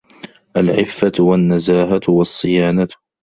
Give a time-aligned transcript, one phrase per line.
[0.57, 2.87] الْعِفَّةُ وَالنَّزَاهَةُ وَالصِّيَانَةُ